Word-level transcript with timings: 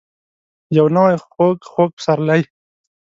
یو 0.77 0.85
نوی 0.97 1.15
خوږ. 1.29 1.57
خوږ 1.71 1.89
پسرلی، 1.97 2.41